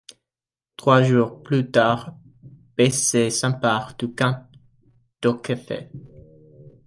[0.77, 2.15] Trois jours plus tard,
[2.75, 4.49] Beysser s’empare du camp
[5.21, 5.89] d’Auquefer.